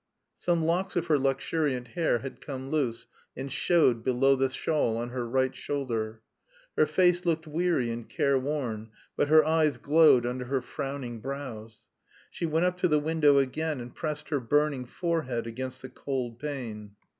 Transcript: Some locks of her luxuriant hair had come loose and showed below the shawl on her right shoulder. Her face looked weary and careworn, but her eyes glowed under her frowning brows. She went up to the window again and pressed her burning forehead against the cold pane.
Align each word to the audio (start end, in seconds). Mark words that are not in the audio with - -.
Some 0.39 0.63
locks 0.63 0.95
of 0.95 1.05
her 1.05 1.19
luxuriant 1.19 1.89
hair 1.89 2.17
had 2.17 2.41
come 2.41 2.71
loose 2.71 3.05
and 3.37 3.51
showed 3.51 4.03
below 4.03 4.35
the 4.35 4.49
shawl 4.49 4.97
on 4.97 5.09
her 5.09 5.27
right 5.29 5.55
shoulder. 5.55 6.23
Her 6.75 6.87
face 6.87 7.23
looked 7.23 7.45
weary 7.45 7.91
and 7.91 8.09
careworn, 8.09 8.89
but 9.15 9.27
her 9.27 9.45
eyes 9.45 9.77
glowed 9.77 10.25
under 10.25 10.45
her 10.45 10.61
frowning 10.63 11.19
brows. 11.21 11.85
She 12.31 12.47
went 12.47 12.65
up 12.65 12.77
to 12.79 12.87
the 12.87 12.97
window 12.99 13.37
again 13.37 13.79
and 13.79 13.93
pressed 13.93 14.29
her 14.29 14.39
burning 14.39 14.85
forehead 14.87 15.45
against 15.45 15.83
the 15.83 15.89
cold 15.89 16.39
pane. 16.39 16.95